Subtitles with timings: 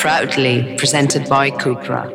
[0.00, 2.08] Proudly presented by Cupra.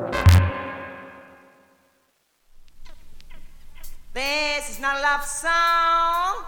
[4.11, 6.45] This is not a love song.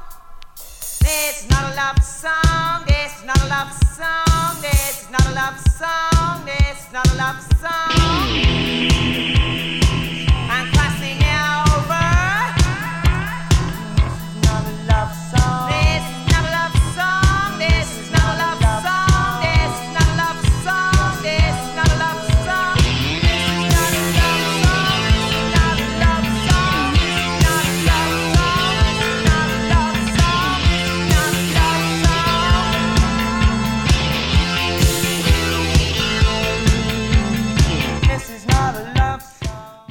[0.55, 2.85] This is not a love song.
[2.87, 4.61] This is not a love song.
[4.63, 6.43] This is not a love song.
[6.43, 7.96] This is not a love song.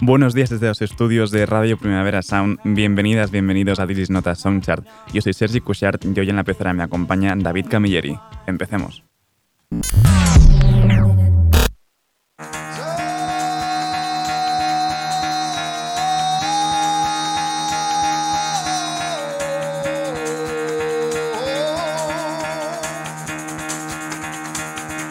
[0.07, 2.61] Buenos días desde los estudios de Radio Primavera Sound.
[2.63, 4.87] Bienvenidas, bienvenidos a This Nota Songchart.
[5.13, 8.17] Yo soy Sergi Cushart y hoy en la pecera me acompaña David Camilleri.
[8.47, 9.03] Empecemos.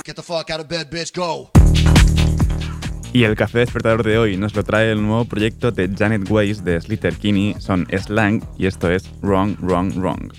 [0.06, 1.52] Get the fuck out of bed, bitch, go.
[3.16, 6.66] Y el café despertador de hoy nos lo trae el nuevo proyecto de Janet Weiss
[6.66, 10.34] de Slater Kinney, son Slang y esto es Wrong, Wrong, Wrong.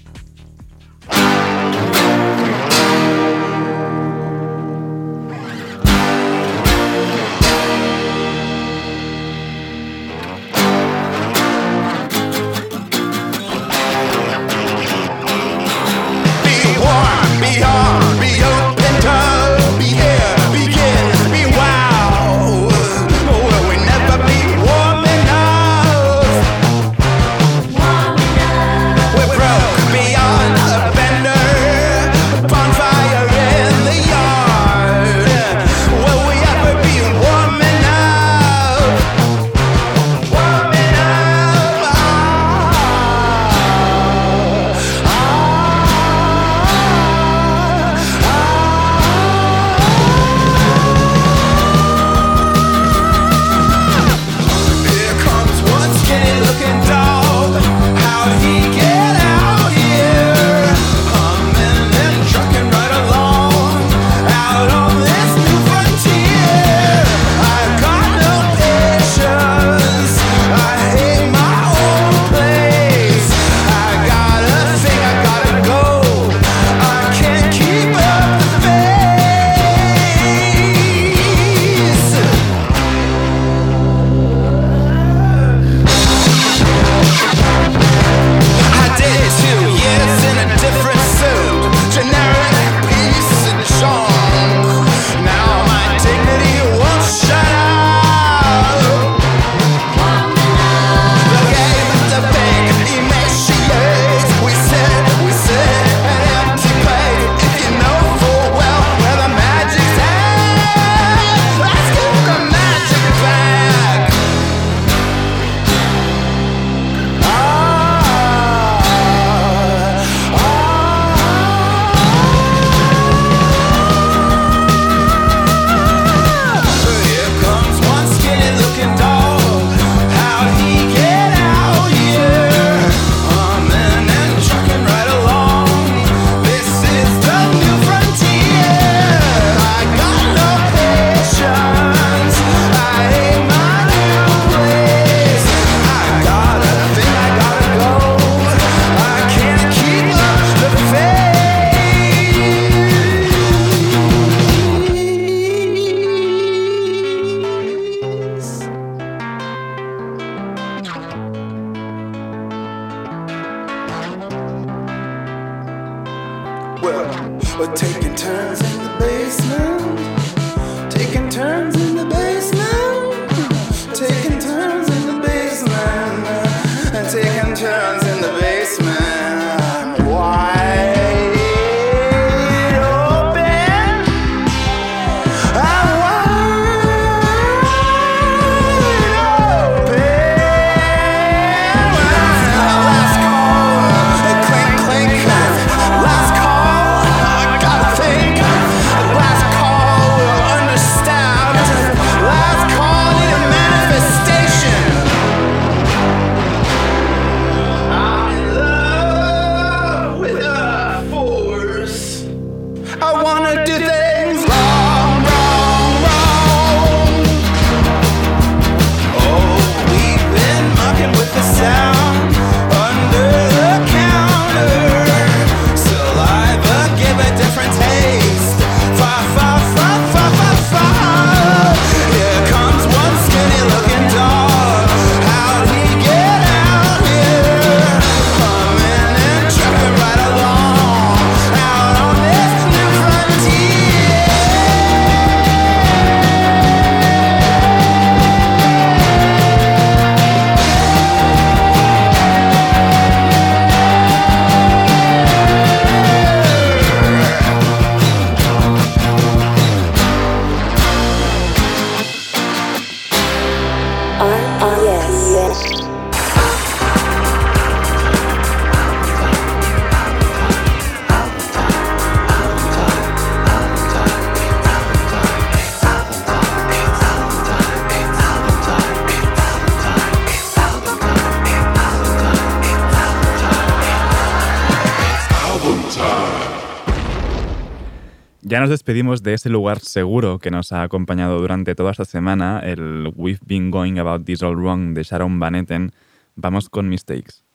[288.56, 292.61] Ya nos despedimos de ese lugar seguro que nos ha acompañado durante toda esta semana,
[292.61, 295.93] el We've Been Going About This All Wrong de Sharon Van Etten.
[296.37, 297.45] Vamos con Mistakes.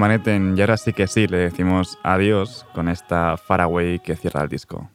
[0.00, 4.48] Manet en Yara sí que sí le decimos adiós con esta Faraway que cierra el
[4.48, 4.88] disco.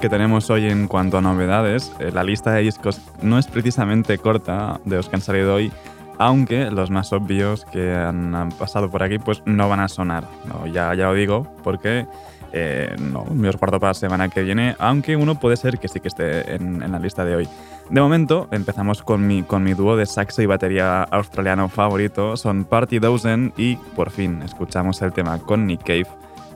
[0.00, 1.92] Que tenemos hoy en cuanto a novedades.
[2.00, 5.70] Eh, la lista de discos no es precisamente corta de los que han salido hoy,
[6.18, 10.24] aunque los más obvios que han, pasado por aquí pues no van a sonar.
[10.72, 12.06] Ya, ya lo digo, porque
[12.52, 15.88] eh, no, me os guardo para la semana que viene, aunque uno puede ser que
[15.88, 17.48] sí que esté en, en la lista de hoy.
[17.90, 22.64] De momento, empezamos con mi, con mi dúo de saxo y batería australiano favorito, son
[22.64, 26.06] Party Dozen, y por fin escuchamos el tema con Nick Cave,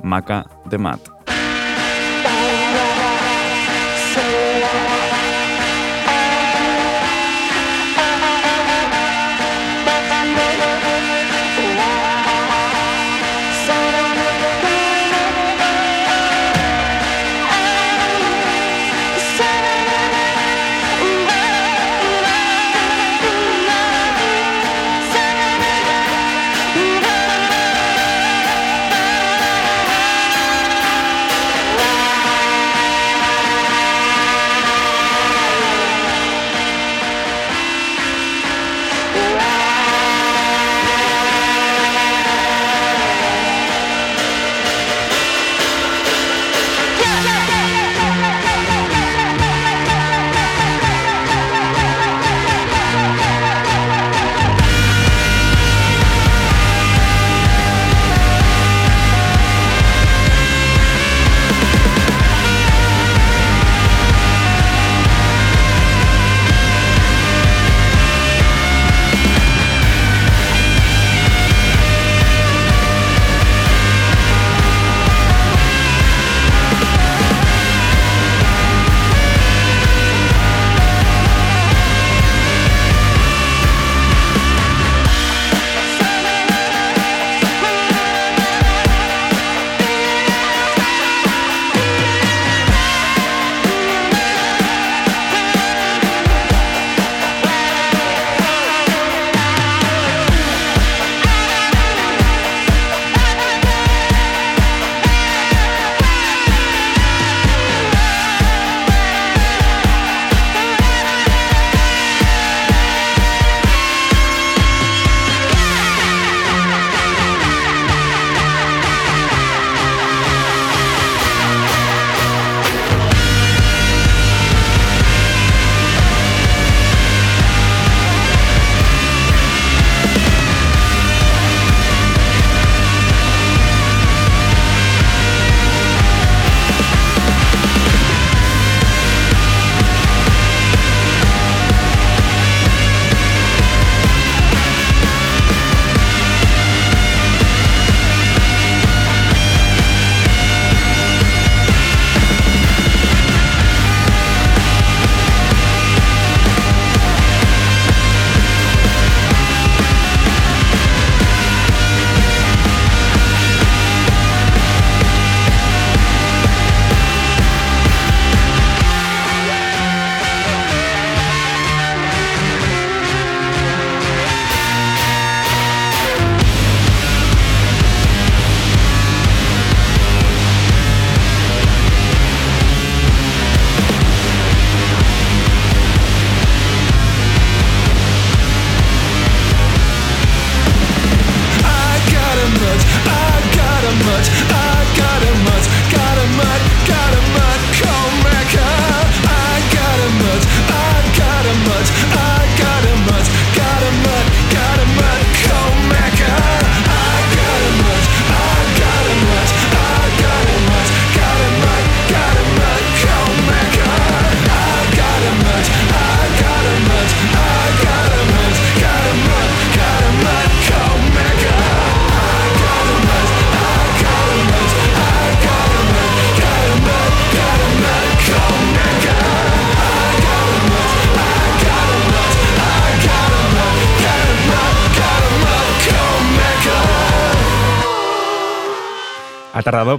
[0.02, 1.13] Maca de Matt.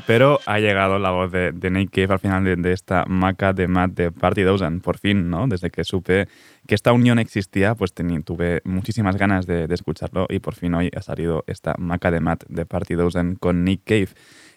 [0.07, 3.91] Pero ha llegado la voz de, Nate Cave al final de, esta maca de Matt
[3.91, 4.81] de Party Dozen.
[4.81, 5.47] Por fin, ¿no?
[5.47, 6.27] Desde que supe
[6.67, 10.89] que esta unión existía, pues tuve muchísimas ganas de, de escucharlo y por fin hoy
[10.95, 14.09] ha salido esta maca de Matt de Party Dozen con Nick Cave.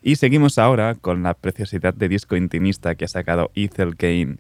[0.03, 4.39] Y seguimos ahora con la preciosidad de disco intimista que ha sacado Ethel Kane,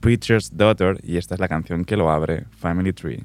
[0.00, 3.24] Preacher's Daughter, y esta es la canción que lo abre, Family Tree.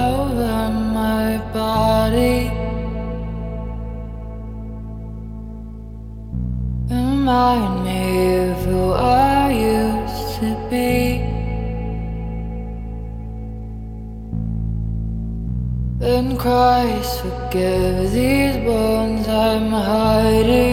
[20.41, 20.70] It is.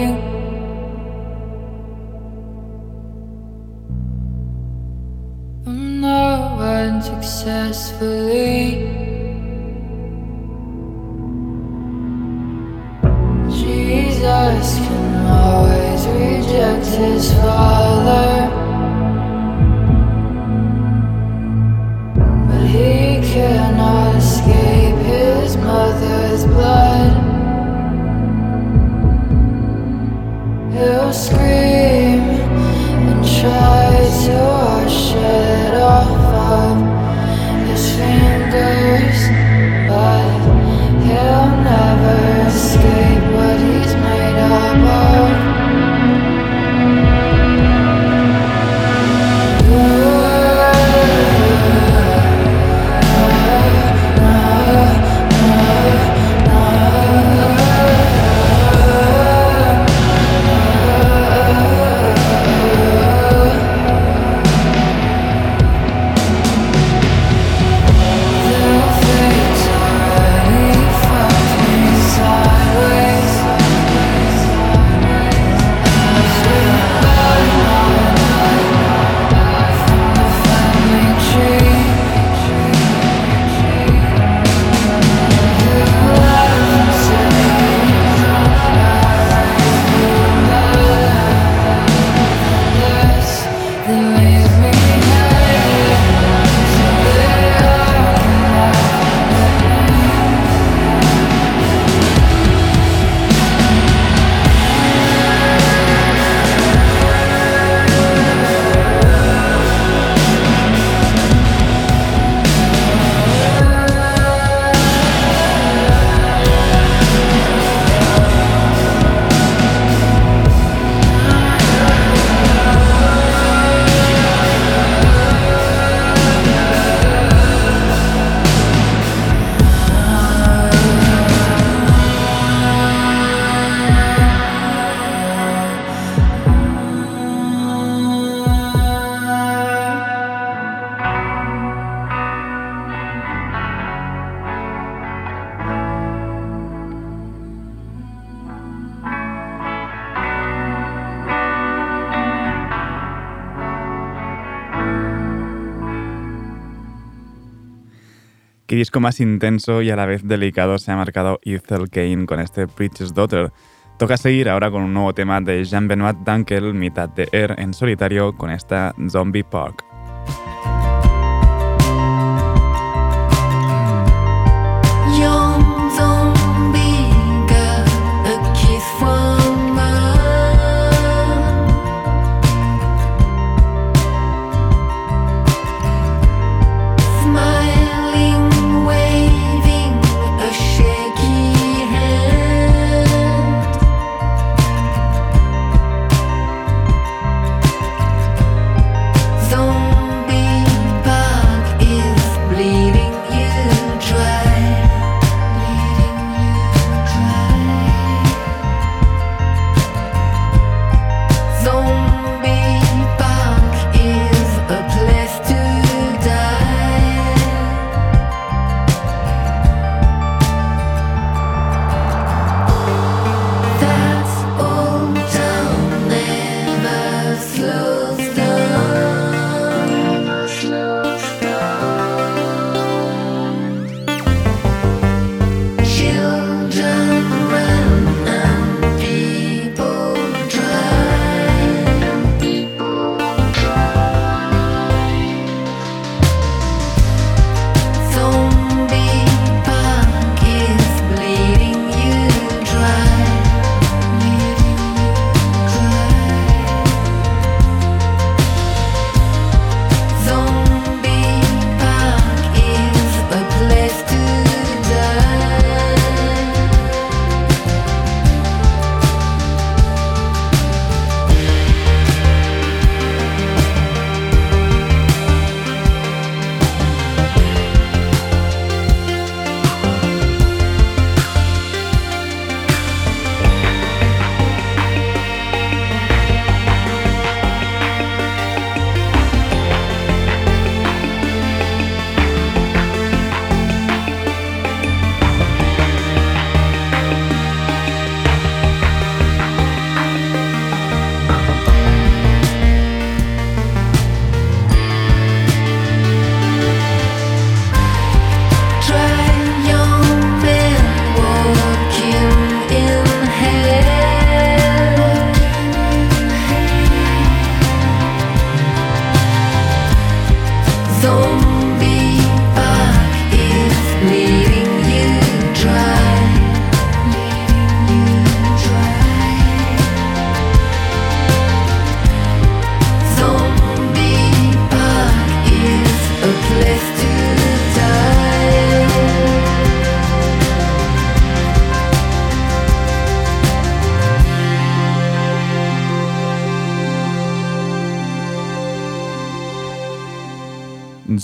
[158.79, 162.65] Disco más intenso y a la vez delicado se ha marcado Ethel Kane con este
[162.65, 163.51] Preacher's Daughter.
[163.97, 168.37] Toca seguir ahora con un nuevo tema de Jean-Benoit Dunkel, mitad de Air en solitario,
[168.37, 169.88] con esta Zombie Park.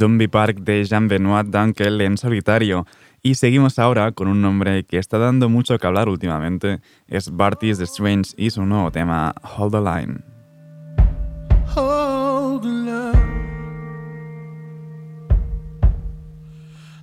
[0.06, 2.86] Zombie Park de Jean-Benoit Dunkel en solitario.
[3.24, 6.80] Y seguimos ahora con un nombre que está dando mucho que hablar últimamente.
[7.08, 10.24] Es Bartis the Strange y su nuevo tema, Hold the Line.
[11.66, 13.16] hold the line.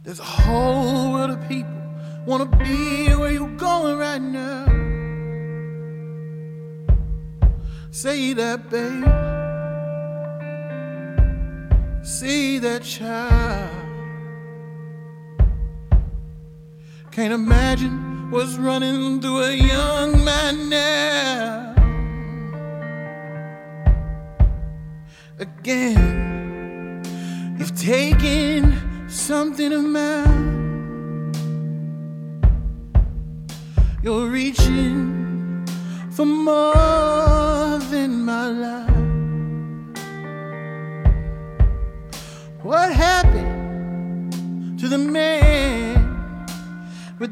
[0.04, 1.74] There's a whole world of people
[2.24, 4.66] wanna be where you're going right now.
[7.90, 9.41] Say that, babe.
[12.02, 13.70] See that child.
[17.10, 21.72] Can't imagine what's running through a young man now.
[25.42, 27.02] again.
[27.58, 31.32] You've taken something of mine.
[34.02, 35.66] You're reaching
[36.10, 37.41] for more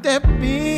[0.03, 0.70] that be?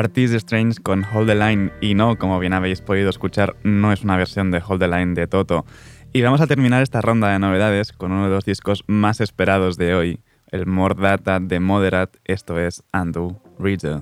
[0.00, 4.02] Parties Strange con Hold the Line y no, como bien habéis podido escuchar, no es
[4.02, 5.66] una versión de Hold the Line de Toto.
[6.14, 9.76] Y vamos a terminar esta ronda de novedades con uno de los discos más esperados
[9.76, 10.20] de hoy,
[10.52, 14.00] el More Data de Moderat, esto es Undo Reader.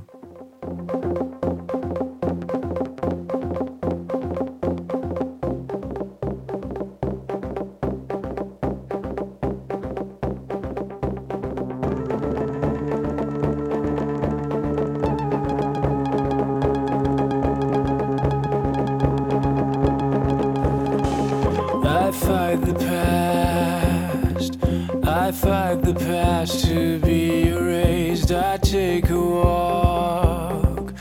[28.30, 30.94] rest, I take a walk.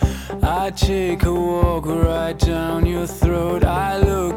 [0.44, 3.64] I take a walk right down your throat.
[3.64, 4.37] I look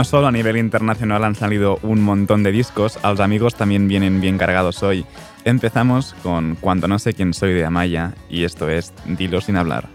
[0.00, 3.86] no solo a nivel internacional han salido un montón de discos, a los amigos también
[3.86, 5.04] vienen bien cargados hoy.
[5.44, 9.90] Empezamos con Cuando no sé quién soy de Amaya y esto es Dilo sin hablar.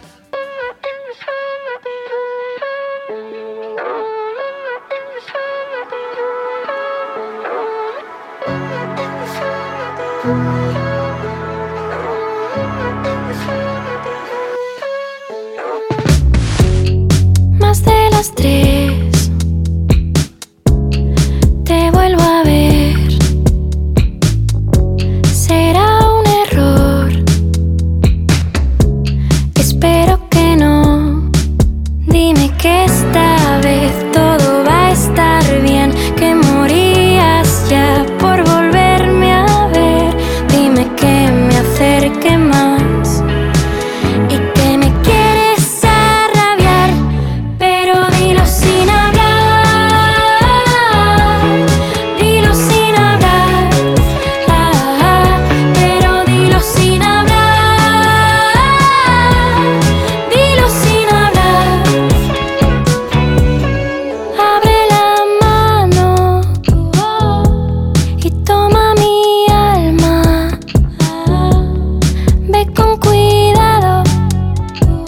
[73.00, 74.04] Cuidado,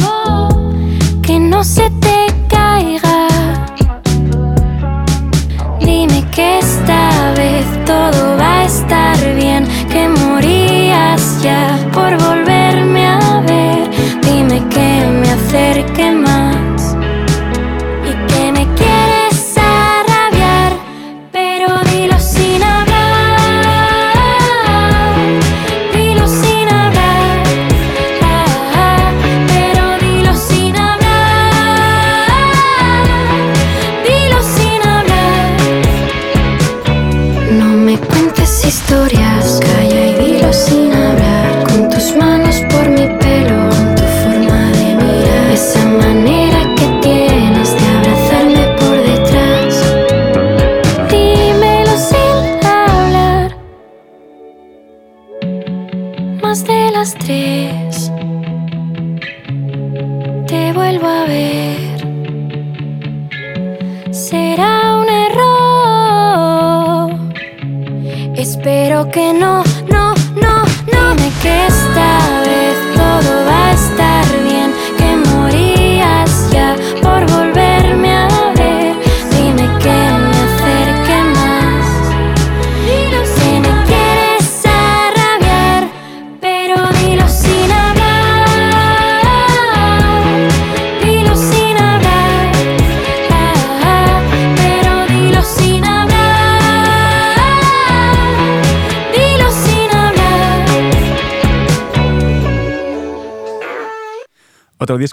[0.03, 0.49] oh,
[1.21, 1.89] que no se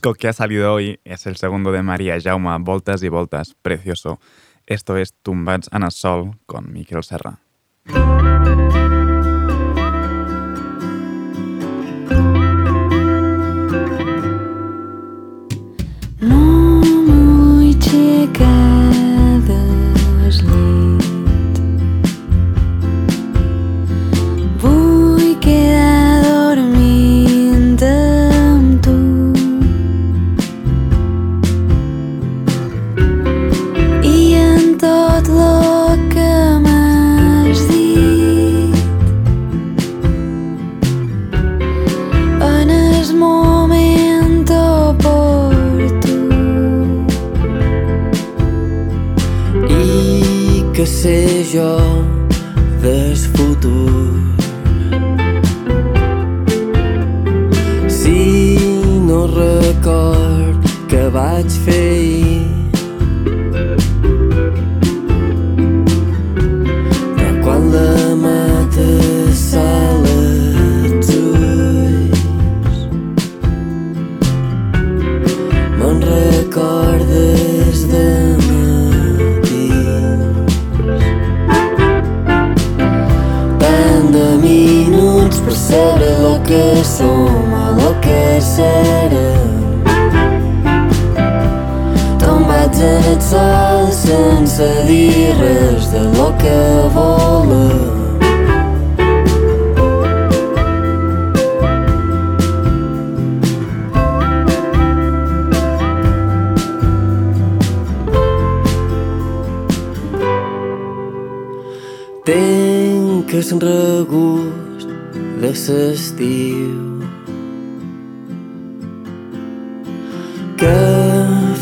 [0.04, 4.20] disco que ha salido hoy es el segundo de María Jauma, Voltas y Voltas, precioso.
[4.66, 7.38] Esto es Tumbats en el Sol con Miquel Serra.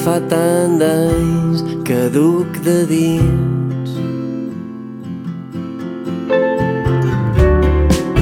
[0.04, 3.90] Fa tant d'anys que duc de dins.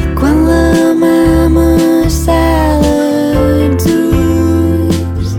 [0.00, 1.70] I quan la mama
[2.16, 2.96] sala
[3.62, 5.30] els ulls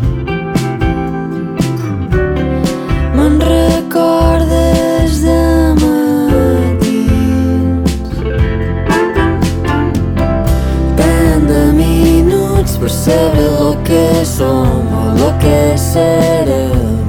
[3.17, 5.43] me'n recordes de
[5.83, 7.21] matins.
[10.97, 14.05] Tant de minuts per saber lo que
[14.37, 14.70] som
[15.41, 16.99] que serem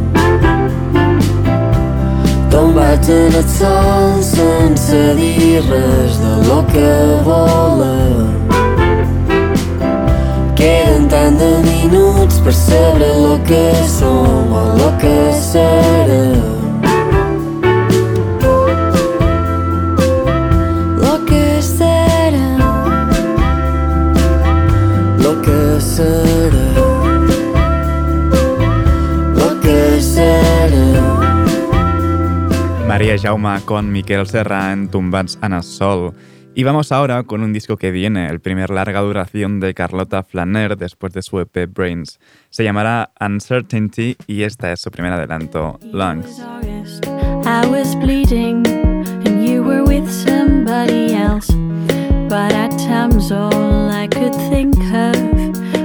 [2.50, 6.92] tombats en el sol sense dir res de lo que
[7.28, 8.32] volem
[10.56, 13.66] Queden tant de minuts per saber lo que
[13.98, 15.16] som o lo que
[15.50, 16.51] serem
[32.92, 36.12] María Jauma con Miquel Serra en Tumbats en el Sol.
[36.54, 40.76] Y vamos ahora con un disco que viene, el primer larga duración de Carlota Flaner
[40.76, 42.20] después de su EP Brains.
[42.50, 46.38] Se llamará Uncertainty y esta es su primer adelanto, Lungs.
[47.46, 48.62] I was bleeding
[49.24, 51.50] and you were with somebody else.
[52.28, 55.16] But at times, all I could think of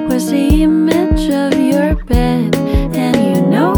[0.09, 2.53] was the image of your bed.
[2.93, 3.75] And you know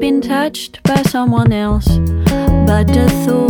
[0.00, 1.86] been touched by someone else,
[2.66, 3.49] but the thought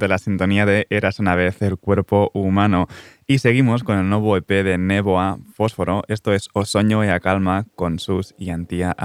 [0.00, 2.88] de la sintonía de Eras una vez el cuerpo humano.
[3.28, 6.02] Y seguimos con el nuevo EP de Neboa Fósforo.
[6.08, 8.96] Esto es O y a Calma con sus y Antía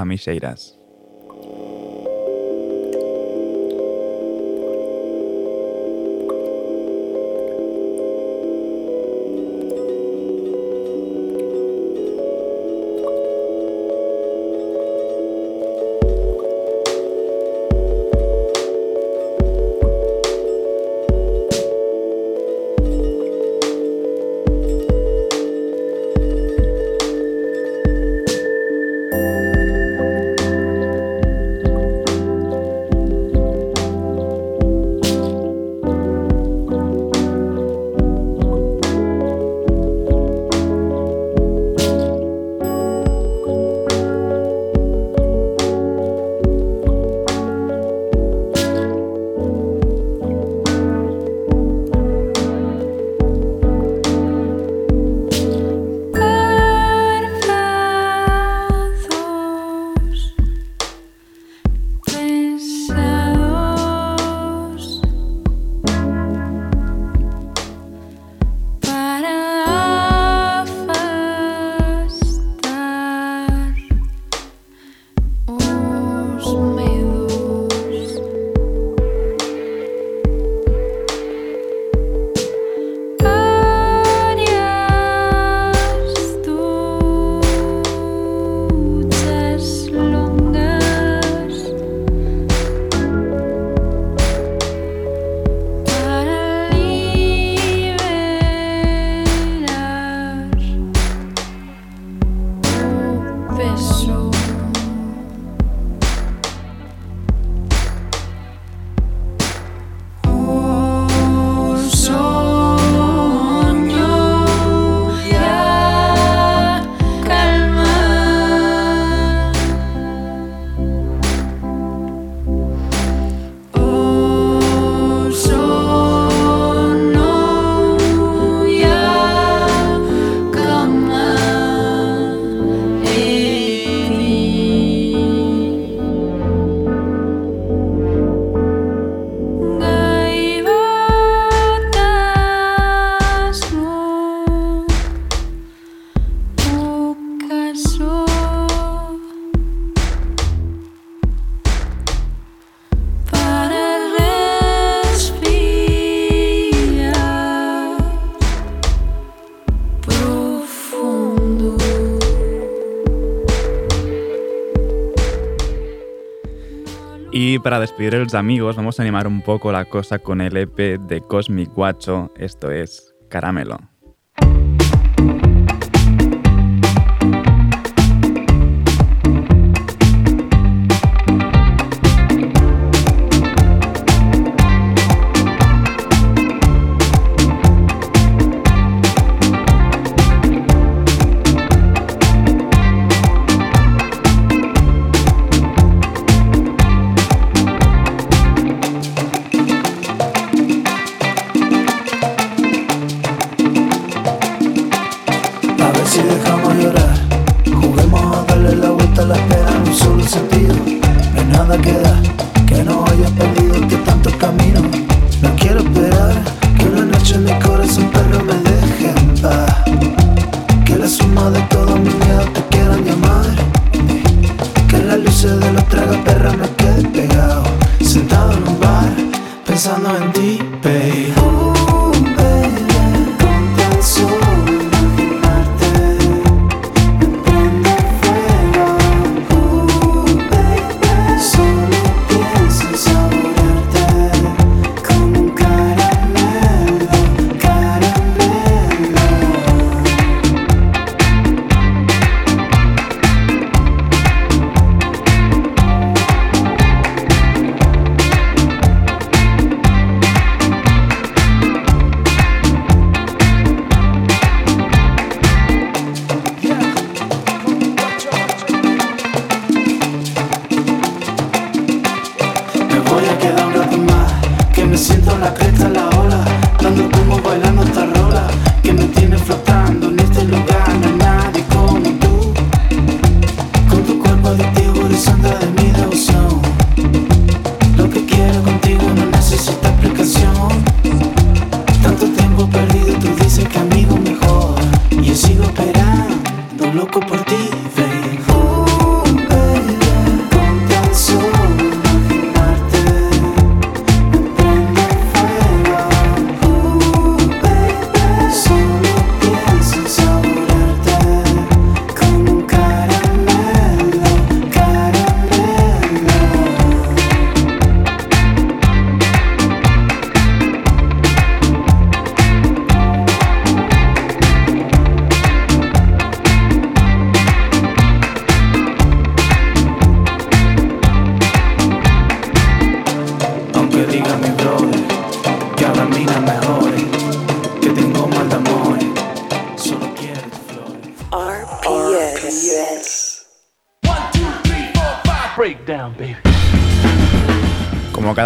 [167.75, 170.97] para despedir a los amigos, vamos a animar un poco la cosa con el EP
[170.97, 173.94] de Cosmic Guacho, esto es Caramelo.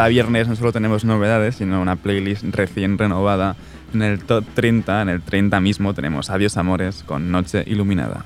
[0.10, 3.56] viernes no solo tenemos novedades, sino una playlist recién renovada.
[3.94, 8.26] En el top 30, en el 30 mismo, tenemos Adiós Amores con Noche Iluminada.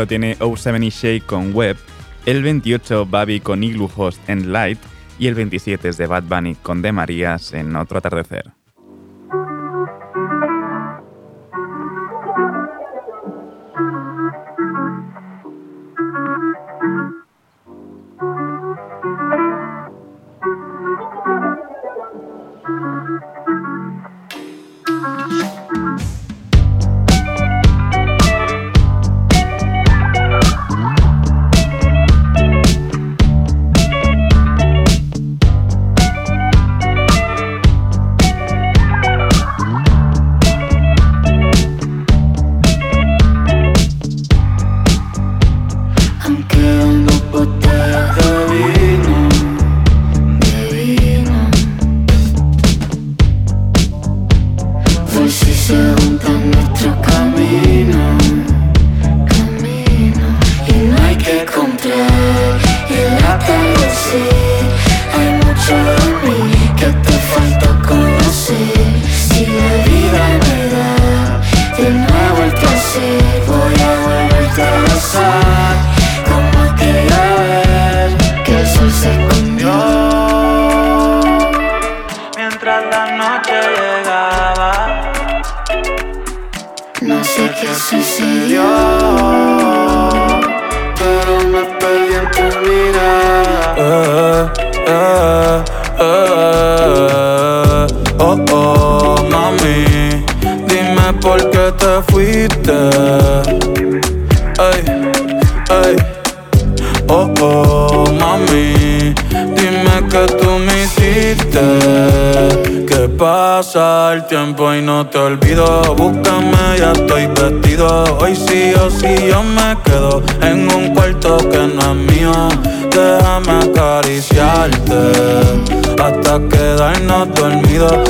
[0.00, 1.76] lo tiene O70 Shake con Web,
[2.24, 4.78] el 28 Babi con Igloo Host en Light
[5.18, 8.49] y el 27 es de Bad Bunny con De Marías en Otro Atardecer.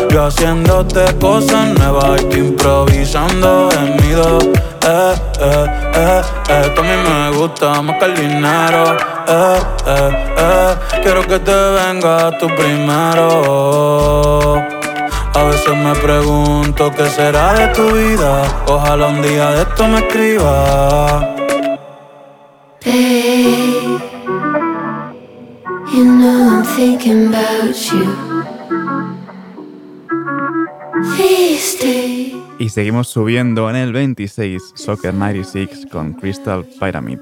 [0.09, 4.39] Yo haciéndote cosas nuevas y improvisando gemido.
[4.83, 8.97] Eh, eh, eh, eh, esto a mí me gusta más que el dinero.
[9.29, 14.55] Eh, eh, eh, quiero que te venga tú primero.
[15.35, 18.43] A veces me pregunto qué será de tu vida.
[18.67, 21.37] Ojalá un día de esto me escriba.
[22.85, 24.01] Babe,
[25.93, 28.31] you know I'm thinking about you
[32.59, 37.19] Y seguimos subiendo en el 26 Soccer 96 con Crystal Pyramid.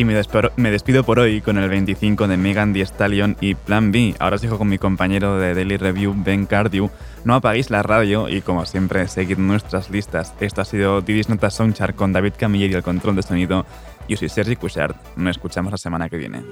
[0.00, 0.18] Y me,
[0.56, 4.14] me despido por hoy con el 25 de Megan Thee Stallion y Plan B.
[4.18, 6.88] Ahora os dejo con mi compañero de Daily Review, Ben Cardew.
[7.26, 10.32] No apaguéis la radio y, como siempre, seguid nuestras listas.
[10.40, 13.66] Esto ha sido Didis Nota Soundchart con David Camilleri al control de sonido.
[14.08, 14.96] Yo soy Sergi Cushart.
[15.16, 16.44] Nos escuchamos la semana que viene.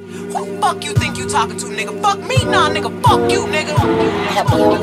[0.61, 2.01] Fuck you think you talking to, nigga?
[2.03, 2.91] Fuck me, nah, nigga.
[3.03, 3.77] Fuck you, nigga.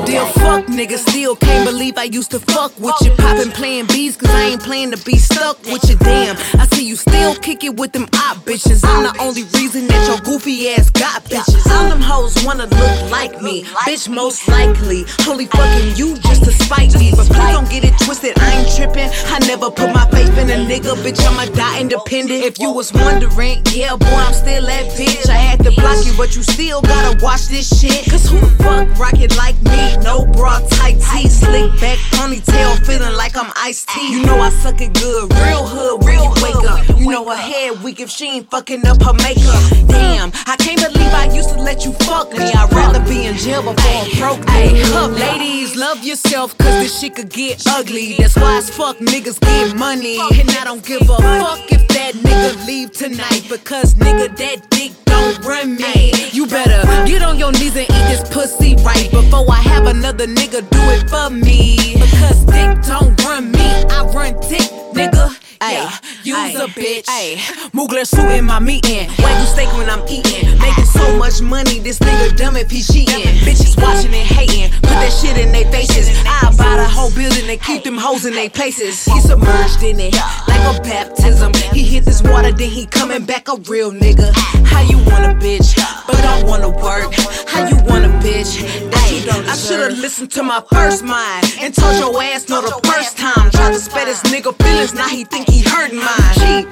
[0.06, 0.96] Dear fuck, nigga.
[0.96, 3.10] Still can't believe I used to fuck with you.
[3.12, 5.96] Poppin' playing bees, cause I ain't playing to be stuck with you.
[5.96, 8.80] Damn, I see you still kick it with them op bitches.
[8.84, 11.66] I'm the only reason that your goofy ass got bitches.
[11.70, 13.64] All them hoes wanna look like me.
[13.84, 15.04] Bitch, most likely.
[15.20, 17.12] Holy fucking you just to spite me.
[17.14, 19.10] But please don't get it twisted, I ain't trippin'.
[19.26, 21.20] I never put my faith in a nigga, bitch.
[21.26, 22.44] I'ma die independent.
[22.44, 25.28] If you was wondering, yeah, boy, I'm still that bitch.
[25.28, 28.08] I had to block you, but you still gotta watch this shit.
[28.10, 29.96] Cause who the fuck rock it like me?
[30.02, 34.12] No bra, tight tee, slick back, ponytail, feeling like I'm iced tea.
[34.12, 36.86] You know I suck it good, real hood, real wake up.
[36.98, 39.62] You know her head weak if she ain't fucking up her makeup.
[39.88, 42.52] Damn, I can't believe I used to let you fuck me.
[42.52, 44.82] I'd rather be in jail before I'm broke me.
[44.94, 48.14] Up, ladies, love yourself, cause this shit could get ugly.
[48.18, 50.18] That's why as fuck niggas get money.
[50.20, 54.92] And I don't give a fuck if that nigga leave tonight, because nigga, that dick
[55.16, 56.12] don't run me.
[56.32, 60.26] You better get on your knees and eat this pussy right before I have another
[60.26, 61.94] nigga do it for me.
[61.94, 65.45] Because dick don't run me, I run dick, nigga.
[65.60, 65.90] Ay,
[66.22, 67.04] you's a bitch.
[67.08, 67.36] Ay,
[67.72, 69.08] Mugler suit in my meeting.
[69.08, 70.58] Wagyu steak when I'm eating.
[70.58, 73.22] Making so much money, this nigga dumb if he cheating.
[73.44, 74.70] Bitches watching and hating.
[74.80, 76.08] Put that shit in their faces.
[76.26, 79.04] I buy the whole building and keep them hoes in their places.
[79.04, 80.14] He submerged in it
[80.48, 81.52] like a baptism.
[81.72, 84.32] He hit this water, then he coming back a real nigga.
[84.66, 85.76] How you want a bitch,
[86.06, 87.12] but don't wanna work?
[87.46, 91.46] How you want a bitch that you don't I should've listened to my first mind
[91.60, 93.50] and told your ass no the first time.
[93.50, 96.34] Tried to spare this nigga feelings, now he think he hurting mine.
[96.34, 96.66] Cheap.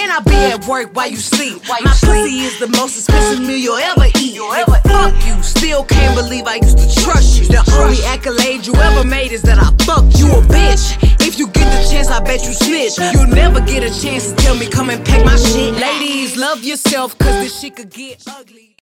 [0.00, 1.62] And I be at work while you sleep.
[1.66, 4.38] while My pussy is the most expensive meal you'll ever eat.
[4.40, 5.42] Nigga, fuck you.
[5.42, 7.46] Still can't believe I used to trust you.
[7.46, 10.96] The only accolade you ever made is that I fucked you a bitch.
[11.26, 12.98] If you get the chance, I bet you snitch.
[13.12, 15.74] You'll never get a chance to tell me come and pack my shit.
[15.74, 18.69] Ladies, love yourself, cause this shit could get ugly.